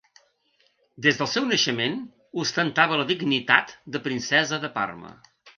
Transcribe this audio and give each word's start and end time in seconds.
Des 1.05 1.19
del 1.19 1.29
seu 1.33 1.45
naixement 1.49 1.99
ostentava 2.45 2.99
la 3.03 3.07
dignitat 3.15 3.77
de 3.97 4.03
princesa 4.09 4.63
de 4.65 4.77
Parma. 4.81 5.17